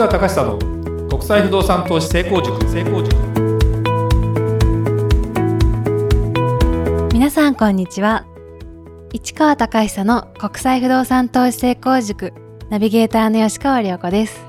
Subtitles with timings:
[0.00, 2.58] 川隆久の国際不動産投資成功塾。
[2.70, 3.14] 成功塾
[7.12, 8.24] 皆さんこんにちは。
[9.12, 12.32] 市川隆久の国際不動産投資成功塾。
[12.70, 14.40] ナビゲーターの吉川良子です。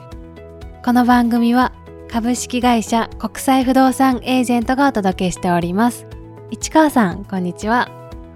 [0.85, 1.73] この番組は
[2.09, 6.07] 株式会社国際不動産エージェントがお届けしております。
[6.49, 7.89] 市川さんこんにちは。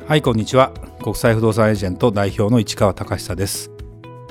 [0.06, 0.74] はいこんにちは。
[1.02, 3.72] 国際不動産エージェント代表の市川隆久です。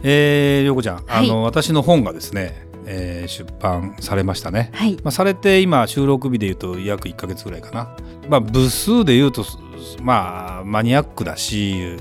[0.03, 7.97] えー、良子ちゃん、はい、あの私の本がですね、えー、出版されましたね、はい、まあ、されて今収録日でいうと約1か月ぐらいかな、
[8.29, 9.45] まあ、部数でいうと
[10.03, 11.97] まあマニアックだし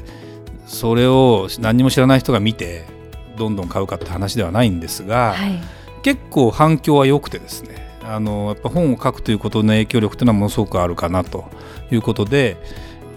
[0.65, 2.85] それを何にも知らない人が見て
[3.37, 5.61] どんどん買うかって話ではないんですが、はい、
[6.01, 7.83] 結構反響は良くてですね。
[8.05, 11.45] あのやっぱ本を書くということの影響力というのはものすごくあるかなと
[11.89, 12.57] いうことで、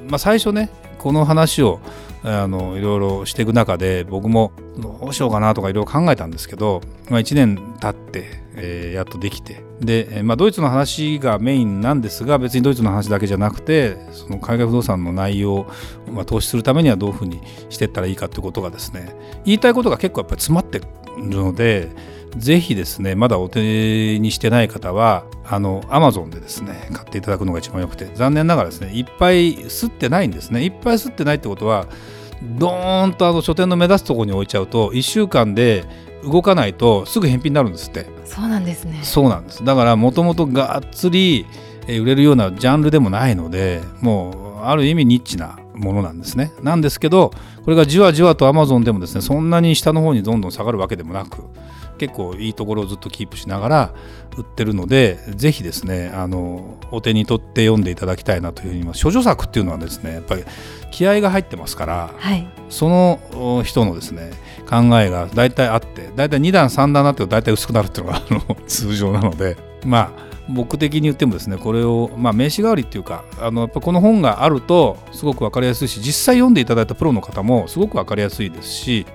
[0.09, 1.80] まあ、最初ねこの話を
[2.23, 15.66] あのいろいろしていく中で僕もどうしようかなとかいろいろ考えたんですけど、まあ、1年経って、えー、やっとできてで、まあ、ドイツの話がメインなんですが別にドイツの話だけじゃなくてその海外不動産の内容を、
[16.10, 21.91] まあ、投資するためにはどういうふうにしていったらいいかということがですね言いたいことが結構やっぱり詰まってるので
[22.37, 30.65] ぜひですねまだお手にしてない方はあのアマゾンでですね買っていただくのが一番よくて残念ながらですねいっぱい吸ってないんですね。
[30.65, 31.87] いっぱい吸ってないってことは
[32.59, 35.85] ドーンとあの書店の目指すところに置いちゃうと1週間で
[36.24, 38.07] 動かないとすぐ返品になるんですって。
[38.24, 39.01] そうなんですね。
[39.02, 39.65] そうなんです。
[39.65, 41.47] だからもともとがっつり
[41.88, 46.52] 売れるようなジャンルでもないのでもうある意味ニッチなものなんですね。
[46.63, 47.30] なんですけど
[47.65, 51.45] これがじわじわとアマゾンでもですねそんなに下の方にどんどん下がるわけでもなく
[51.99, 53.95] 結構いいところをずっとキープしながら
[54.37, 59.03] 売ってるのでぜひですねあのお手に取って読んでいただきたいなというふうにます。
[59.03, 60.45] 処女作っていうのはですねやっぱり
[60.91, 64.31] 気合が入ってますから、はい、その人のですね
[64.69, 79.06] 考えが大体あって大体2段3段になって大体薄くなるっていうのがあの通常なのでまあ僕的に言ってもですねこれを、まあ、名刺代わりっていうかあのやっぱこの本があるとすごく分かりやすいし実際読んでいただいたプロの方もすごく分かりやすいですし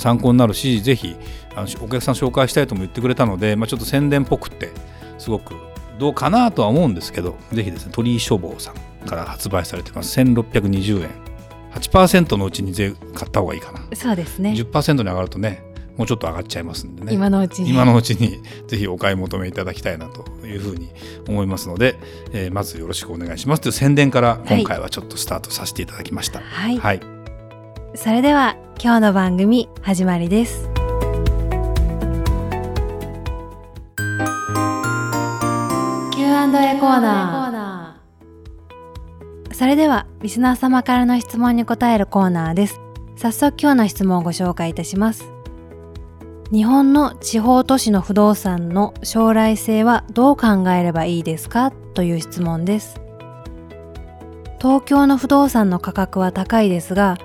[0.00, 1.16] 参考になるしぜひ
[1.54, 4.70] あのお客さん紹介したいとも言ってくれたので、まあ、ちょっと宣伝っぽくって
[5.18, 5.54] すごく
[5.98, 10.18] どうかなとは思うんですけどぜひですね鳥居書房さんから発売されてます。
[10.20, 11.10] 1620円
[11.74, 13.80] 8%のうちに税買った方がいいかな。
[13.94, 14.52] そうですね。
[14.52, 15.62] 10%に上がるとね
[15.96, 17.12] もうちょっと上がっちゃいますんでね。
[17.12, 17.70] 今のうちに。
[17.70, 20.88] 今のうちにぜひお買い求めいただきたいなというふうに
[21.28, 21.96] 思いますので、
[22.32, 26.40] えー、まずよろしくお願いしますという宣伝から今回はちょっとスタートさせていただきました。
[26.40, 27.00] はい、はい、
[27.94, 30.70] それでは今日の番組始まりです。
[36.12, 42.80] Q&A コーナーそれではリスナー様からの質問に答えるコーナーです。
[43.16, 45.28] 早速今日の質問をご紹介いたします。
[46.52, 51.72] 日本の地方都市の不動産の将来性はどう考えればいいですか？
[51.94, 53.00] という質問です。
[54.60, 57.18] 東京の不動産の価格は高いですが、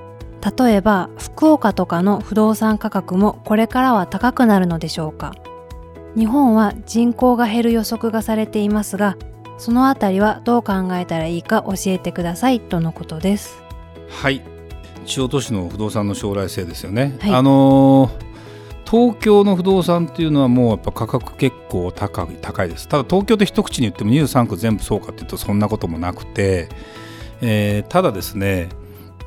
[0.58, 5.34] 例えば福岡とかの不動産価格もこれからは高くなるのでしょうか？
[6.16, 9.18] 日本は人口が減る予測がされていますが、
[9.58, 13.62] そのあたりはどう考えたらいいか教えてくださいとのことです。
[14.10, 14.42] はい。
[15.06, 17.16] 地方都市の不動産の将来性ですよね。
[17.20, 18.26] はい、あのー
[18.88, 26.70] 東京の不動産っていうのはもうやっぱ価格結構高い高いですただ東京って一口に言っても23区全部そうかっていうとそんなこともなくて、
[27.42, 28.70] えー、ただですね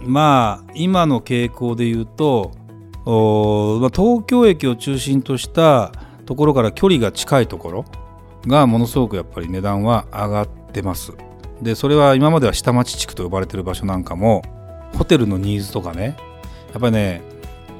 [0.01, 2.53] まあ今の傾向で言うと
[3.09, 5.93] まあ、東京駅を中心とした
[6.27, 7.85] ところから距離が近いところ
[8.47, 11.13] がものすごくやっぱり値段は上がってます。
[11.63, 14.43] でそれは今までは下町地区と呼ばれてる場所なんかも
[14.97, 16.17] ホテルのニーズとかね
[16.73, 17.23] やっぱりね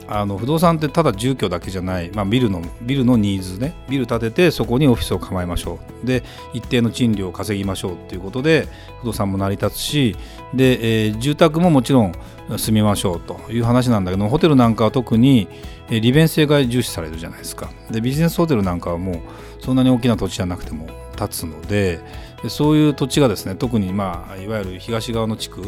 [0.09, 6.07] あの不動産ってただ住居だけじゃない、まあ、ビルのビルのニーズねビル建ててそこにオフィスを構えましょう。
[6.07, 6.23] で
[6.55, 8.67] 一定の賃料を稼ぎましょうっていうことで
[9.01, 10.17] 不動産も成り立つし
[10.55, 12.15] で、えー、住宅ももちろん
[12.57, 15.49] 住みましょうという話なんだけどホテルなんかは特に
[15.91, 17.71] 利便性が重視されるじゃないですか。
[17.91, 19.19] でビジネスホテルなんかはもう
[19.61, 22.01] そんなに大きな土地じゃなくても建つので
[22.49, 25.63] そういう土地がですね特にまあいわゆる東側の地区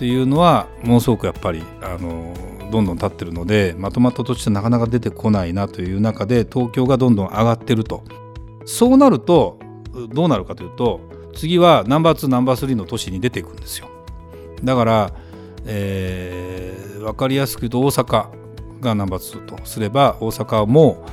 [0.00, 2.32] っていうのはものすごくやっぱりあの
[2.70, 8.02] どんどん立ってるのでまとまった土地ってなかなか出てこないなという中で東京がどんどん上がってると。
[8.64, 9.58] そうなると
[10.10, 11.00] どうなるかというと
[11.34, 13.90] 次はナンバー2ナンバー3の都市に出ていくんですよ。
[14.64, 15.12] だから、
[15.66, 21.04] えー、分かりやすく言うと大阪がナンバー2とすれば大阪も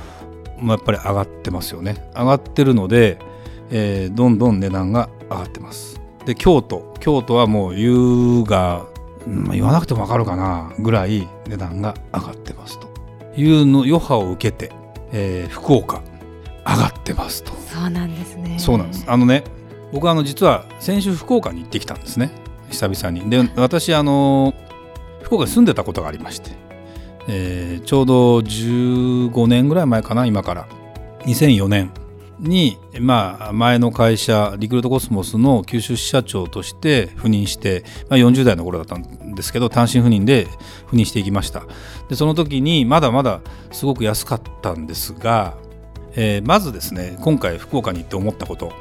[0.62, 2.10] やっぱり上がってますよね。
[2.14, 3.18] 上がってるので、
[3.70, 6.00] えー、どんどん値段が上がってます。
[6.24, 6.94] で京都。
[7.00, 8.86] 京都はもう優が、
[9.26, 12.88] まあ、言わなくても分かるかなぐらい値段が上がってますと。
[13.36, 14.72] いうの余波を受けて、
[15.12, 16.02] えー、福岡
[16.66, 17.52] 上がってますと。
[17.52, 18.58] そうなんですね。
[18.58, 19.04] そうなんです。
[19.06, 19.44] あのね
[19.92, 22.30] 僕はあの実は先週福岡に行ってきたんですね。
[22.70, 23.30] 久々に。
[23.30, 24.54] で私あの
[25.22, 26.50] 福岡に住んでたことがありまして、
[27.28, 30.68] えー、ちょうど15年ぐらい前かな今から。
[31.24, 31.90] 2004年
[32.38, 40.46] に、まあ、前の会社リクルートコスモスの九州支社長として赴任して、まあ、40代の頃だったんですけど単身赴任で
[40.90, 41.64] 赴任していきました。
[42.08, 43.40] でその時にまだまだ
[43.72, 45.56] すごく安かったんですが、
[46.14, 48.72] えー、まずですね今回福岡に行って思ったこと。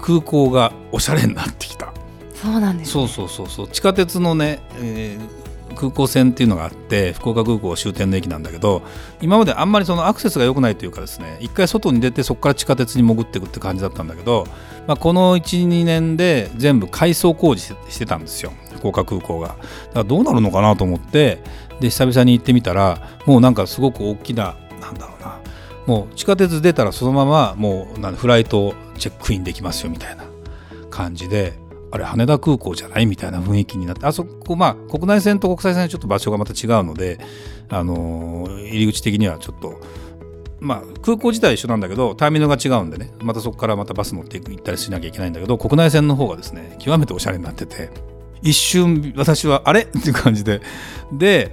[0.00, 1.92] 空港がおしゃれになってきた。
[2.34, 3.68] そうなんです、ね、そうそうそうそう。
[3.68, 5.37] 地下鉄のね、えー、
[5.74, 8.82] 空港線っていうのがあって福岡空港終点の駅なんだけど
[9.20, 14.46] 今まであんまりそのアクセスが良くないというかですね一回外に出てそこから地下鉄に潜っていくって感じだったんだけど、
[14.86, 19.48] まあ、この12年で全部改装工事してたんですよ福岡空港が。
[19.48, 19.60] だか
[19.94, 21.42] らどうなるのかなと思って
[21.80, 25.40] で久々に行ってみたらもうなんかすごく大きななんだろうな
[25.86, 30.24] もう地下鉄出たらそのままもうフライトチェックインできますよみたいな
[30.90, 31.54] 感じで
[31.90, 37.18] あれ羽田空港じゃないみたいな雰囲気になってあそこまあ国内線と国際線はちょっと場所がまた違うので、
[37.68, 39.80] あの、入り口的にはちょっと
[40.60, 47.90] まあ空港自体一緒なんだけどターミナルが違うんでねまたそこからまたバス乗って行ったりしなきゃいけないんだけど国内線の方がですね極めておしゃれになってて
[48.42, 49.82] 一瞬私はあれ？
[49.82, 50.60] っていう感じで。
[51.12, 51.52] で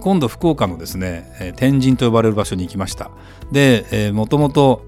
[0.00, 3.10] 今度福岡のですね天神と呼ばれる場所に行きました。
[3.50, 4.84] で、もともと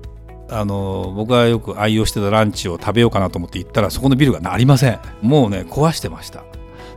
[0.49, 5.01] あの僕がよく愛用してたランチを食べようかなと思って行ったらそこのビルがありません。
[5.23, 6.45] もうね壊してました。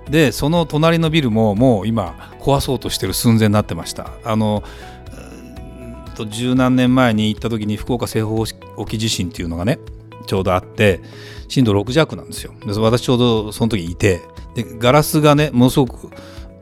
[0.10, 4.12] でその隣のビルももう今壊そうとしてる寸前になってました。
[4.24, 4.64] あの
[6.28, 8.44] 十何年前に行った時に福岡西方
[8.76, 9.80] 沖地震っていうのがね
[10.28, 11.00] ちょうどあって
[11.48, 12.54] 震度6弱なんですよ。
[12.66, 14.22] で私ちょうどその時いて
[14.54, 16.10] でガラスがねものすごく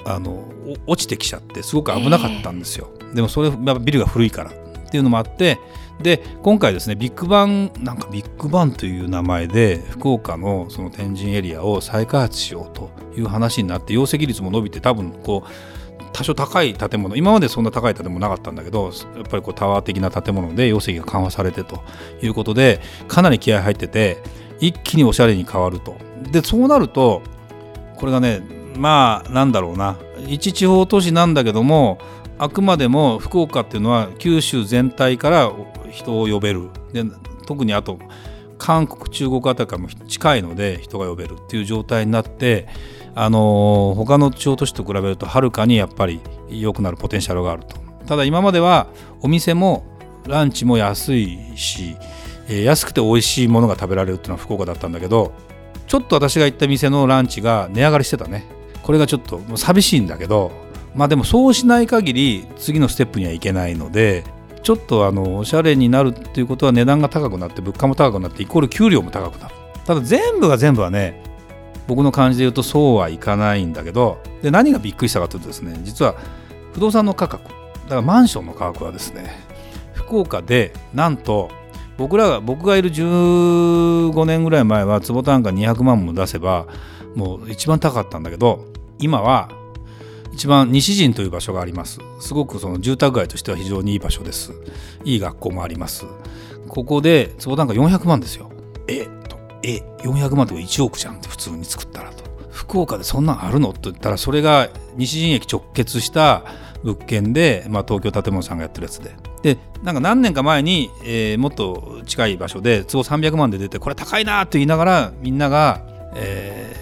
[0.06, 0.48] あの
[0.86, 5.60] 落ちてきちゃってすごく危なかったんですよ、えー、でもそれビルが古いからっていうのもあって
[6.02, 15.52] で今回ですねビッグバンなんかビッグバンという名前で福岡のその天神エリアを再開発しようという話になって容積率も伸びて多分こう
[16.14, 21.84] 多少高い建物今までそんな高い建物なかったんだけどやっぱりこうタワー的な建物で容積が緩和されてと
[22.22, 24.18] いうことでかなり気合入ってて
[24.60, 25.96] 一気におしゃれに変わると。
[26.32, 27.22] でそうなると
[27.96, 28.42] これがね
[28.76, 29.98] まあなんだろうな。
[30.28, 32.00] 一地方都市なんだけども
[32.40, 35.52] あくまでも福岡っていうのは九州全体から
[35.98, 36.70] 人を呼べる。
[36.94, 37.04] で
[37.46, 38.00] 特にあと
[38.58, 42.68] 韓国中国あたりからも近いので人が呼べるっていう状態になって
[43.16, 47.78] あの他の地方都市と比べるとはるかにやっぱり良くなるポテンシャルがあると。
[48.06, 48.88] ただ今までは
[49.22, 49.84] お店も
[50.28, 51.96] ランチも安いし、
[52.50, 55.34] え、安くて美味しいものが食べられるっていうのは福岡だったんだけど
[55.88, 58.46] ちょっと私が行った店のランチが値上がりしてたね。
[58.84, 60.52] これがちょっと寂しいんだけど
[60.96, 64.24] まあでもそうしない限り次のステップにはいけないので
[64.68, 69.56] ちょっとあのおしゃれになるっていうことは値段が高くなって物価も高くなってイコール給料も高くなる。
[69.86, 71.24] ただ全部が全部はね
[71.88, 76.16] 僕の感じで言うとそうはいかないんだけどで何がびっくりしたかというとですね実は
[76.74, 79.40] 不動産の価格だからマンションの価格はですね
[79.94, 81.50] 福岡でなんと
[81.98, 86.68] 僕らが僕がいる15年ぐらい前は坪単価200万も出せば
[87.16, 88.66] もう一番高かったんだけど
[89.00, 89.50] 今は
[90.34, 92.00] 一番西陣という場所があります。
[92.20, 94.54] すごくその住宅街としては非常にいい場所です。
[95.04, 96.06] いい学校もあります。
[96.68, 98.52] ここで坪単価400万ですよ。
[98.88, 99.06] え？
[99.28, 99.38] と。
[99.64, 102.24] え？400万って1億じゃんって普通に作ったらと。
[102.52, 103.74] 福岡でそんなんあるの？
[103.74, 106.44] と言ったらそれが西陣駅直結した
[106.84, 109.16] 物件で、まあ、東京建物さんがやってるやつで。
[109.44, 115.82] でなんか何年か前に、えー、もっと近い場所で坪300万で出てこれ高いなって言いながらみんなが、
[116.16, 116.76] え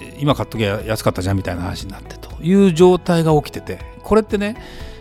[0.00, 2.31] ー、今買っときゃ安かったじゃんみたいな話になってと。
[2.42, 4.56] いう状態が起きててこれってね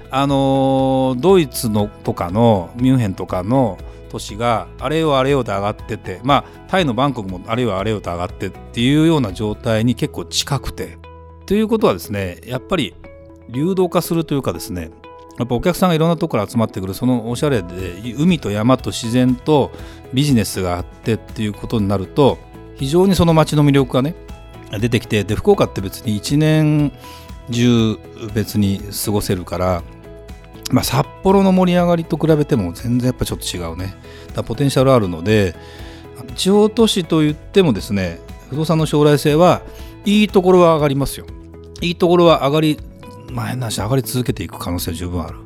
[0.09, 3.77] あのドイツのとかのミュンヘンとかの
[4.09, 10.97] 都市があれよあれよと上がっててまあタイのバンコクもあれよあれよと上がってっていうような状態に結構近くて。
[11.51, 12.95] ということはですねやっぱり
[13.49, 14.91] 流動化するというかですね
[15.37, 19.71] やっぱお客さんがいろんなところから集まってくるそのおしゃれで海と山と自然と
[20.13, 22.37] ビジネスがあってっていうことになると
[22.75, 24.15] 非常にその街の魅力がね
[24.79, 26.93] 出てきてで福岡って別に1年
[27.49, 27.97] 中
[28.33, 29.83] 別に過ごせるから、
[30.71, 33.95] まあ、札幌の盛り上がりと比べても全然やっぱちょっと違うね。
[34.33, 35.55] だポテンシャルあるので
[36.35, 38.19] 地方都市といってもですね
[38.49, 39.61] 不動産の将来性は
[40.05, 41.25] いいところは上がりますよ。
[41.81, 42.77] いいところは上がり
[43.31, 45.37] まあ変な話上がり続けていく可能性は十分ある。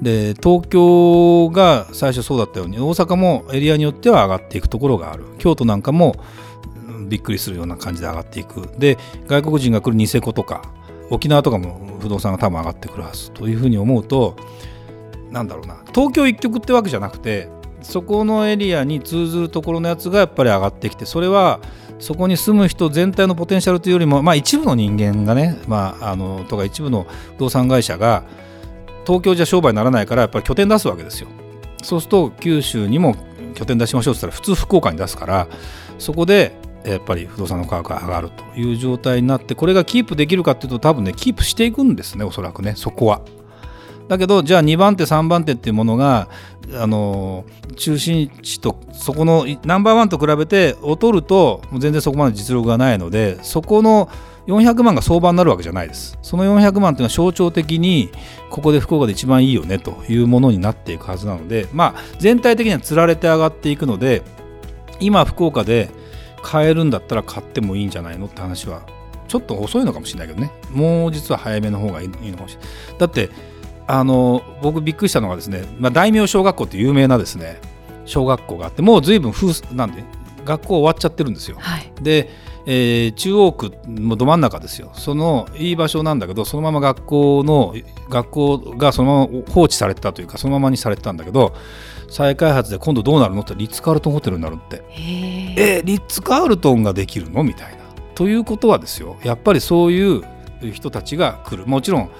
[0.00, 5.24] で東京が最初そうだったように大阪もエリアによっては上がっていくところがある。
[5.38, 6.16] 京都なんかも
[7.08, 8.68] びっくりするような感じで上がっていく。
[8.78, 10.70] で外国人が来るニセコとか
[11.10, 14.36] 沖縄とかも不動産が多分上がってくるはずというふうに思うと
[15.30, 17.48] なんだろうな東京一極ってわけじゃなくて
[17.82, 21.60] そこのエリアに通ずるところのやつがやっぱり上がってきてそれは
[21.98, 28.24] そこに住む人全体のポテンシャルというよりも、まあ、一部の人間がね、まあ、あのとか一部の不動産会社が
[29.06, 31.28] 東京じゃ商売にならないからやっぱり拠点出すわけですよ。
[31.82, 33.14] そうすると九州にも
[33.54, 35.48] 拠点出しましょうって言ったら普通福岡に出すから
[35.98, 36.56] そこで
[36.90, 43.22] やっぱり不動産の価格が上がるという状態になってこれがキープできるかっていうと多分ねキープしていくんですねおそらくねそこは。
[44.08, 46.28] だけどじゃあ2番手3番手っていうものが
[46.74, 47.44] あの
[47.76, 54.08] 中心地とそこのナンバーワンと比べて劣ると全然そこまで実力がないのでそこの
[54.46, 58.10] 400万が相場になるわけじゃないですその400万というのは象徴的に
[58.48, 64.22] ここで福岡で一番いいよねというものになっていくはずなのでまあ全体的にはつられて上がっていくので
[65.00, 65.90] 今福岡で
[66.46, 68.86] 買えるんだったら買ってもいいんじゃないのって話は
[69.26, 70.52] ちょっと遅いのかもしれないけどね。
[70.70, 72.98] もう実は早めの方がいいのかもしれない。
[72.98, 73.30] だって
[73.88, 77.60] あの僕びっくりしたのがですね、まあ、大名小学校って有名なですね
[78.04, 80.04] 小学校があってもう随分風なんで
[80.44, 81.56] 学校終わっちゃってるんですよ。
[81.58, 82.30] はい、で、
[82.68, 84.90] えー、中央区もど真ん中ですよ。
[84.94, 87.74] そのいい場所なんだけどそのまま学校の
[88.10, 91.54] 学校がそのまま放置されてたというかそのままにされてたんだけど
[92.10, 94.82] 再開発で今度どうなるのってリッツ・カールトンホテルになるって。
[94.92, 97.44] えー、リッツ・カールトンができるの？
[97.44, 97.84] みたいな。
[98.14, 99.16] ということはですよ。
[99.22, 100.22] やっぱりそういう
[100.72, 101.66] 人たちが来る。
[101.66, 102.10] もちろん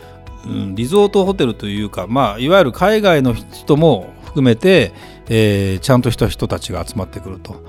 [0.44, 4.92] うん、リゾートホテルというか、まあ、いわゆる海外の人も含めて、
[5.28, 7.64] えー、ちゃんとした人たちが集まってくると。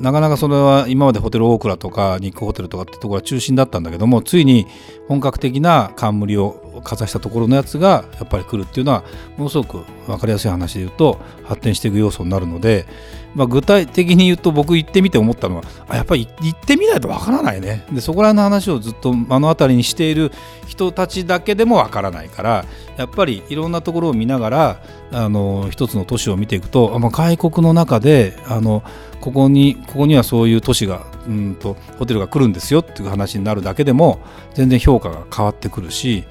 [0.00, 4.66] なかなかそれは今までホテルオークラとか日光ホテルとかってところが中心だったんだけどもついに
[5.08, 9.04] 本格的な冠をかざしたところのやつがやっぱり来るっていうのは
[9.36, 12.86] ものすごく分かりやすい話で言うと発展していく要素になるので
[13.34, 17.84] まあ、具体的に言うと僕行ってみて思ったのはあやっぱり行ってみないとわからないね。
[17.92, 20.30] でそこら辺の話をずっと目の当たりにしている
[20.66, 22.64] 人たちだけでもわからないから
[22.96, 24.82] やっぱりいろんなところを見ながら
[25.12, 28.82] あの一つの都市を見ていくと、まあ、外国の中であの
[29.22, 34.20] ここにここにはそういう都市がうんとホテルが来るんですよっていう話になるだけでも
[34.52, 36.24] 全然評価が変わってくるし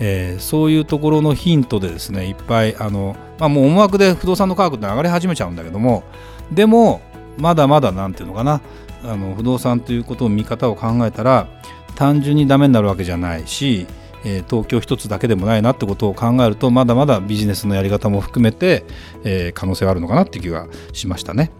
[0.00, 6.04] えー、そういうところのヒントでですねいっぱいあの、まあ、もう思惑で不動産の価格って上がり始めちゃうんだけども
[6.52, 7.00] でも
[7.36, 8.60] まだまだ何ていうのかな
[9.02, 11.48] あの不動産ということを見方を考えたら
[11.94, 13.86] 単純にダメになるわけじゃないし、
[14.24, 18.84] えー、東京一つだけでもないなってことを考えるとまだまだビジネスのやり方も含めて、
[19.24, 21.50] えー、可能性があるのかなっていう気がしましたね。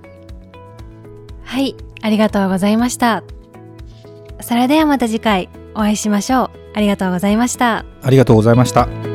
[1.49, 3.25] はいありがとうございました。
[4.41, 6.51] それではまた次回お会いしましょう。
[6.75, 7.87] ありがとうございました。
[8.03, 9.08] ありがとうございました。